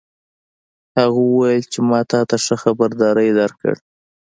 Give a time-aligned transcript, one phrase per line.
[0.97, 3.75] هغه وویل چې ما تا ته ښه خبرداری درکړ